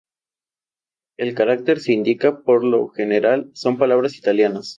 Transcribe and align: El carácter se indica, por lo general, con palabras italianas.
El 1.17 1.35
carácter 1.35 1.79
se 1.79 1.93
indica, 1.93 2.39
por 2.41 2.63
lo 2.63 2.87
general, 2.89 3.51
con 3.61 3.77
palabras 3.77 4.17
italianas. 4.17 4.69